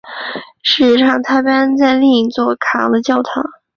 [0.63, 3.45] 事实上她被安葬在另一座卡昂的教堂。